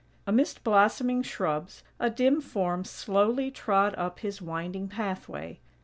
Amidst 0.25 0.63
blossoming 0.63 1.21
shrubs, 1.21 1.83
a 1.99 2.09
dim 2.09 2.41
form 2.41 2.83
slowly 2.85 3.51
trod 3.51 3.93
up 3.99 4.17
his 4.21 4.41
winding 4.41 4.87
pathway. 4.87 5.59